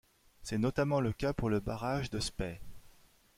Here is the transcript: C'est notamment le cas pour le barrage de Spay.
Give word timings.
C'est 0.41 0.57
notamment 0.57 0.99
le 0.99 1.13
cas 1.13 1.31
pour 1.31 1.51
le 1.51 1.59
barrage 1.59 2.09
de 2.09 2.19
Spay. 2.19 2.59